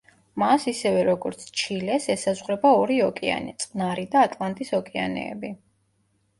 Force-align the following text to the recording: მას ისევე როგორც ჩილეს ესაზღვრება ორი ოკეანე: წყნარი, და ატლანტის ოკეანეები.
მას 0.43 0.63
ისევე 0.69 1.03
როგორც 1.09 1.43
ჩილეს 1.63 2.07
ესაზღვრება 2.15 2.73
ორი 2.79 2.99
ოკეანე: 3.11 3.55
წყნარი, 3.67 4.09
და 4.17 4.27
ატლანტის 4.31 4.77
ოკეანეები. 4.83 5.57